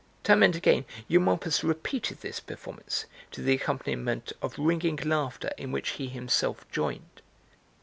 [0.23, 5.89] Time and again Eumolpus repeated this performance, to the accompaniment of ringing laughter in which
[5.89, 7.21] he himself joined.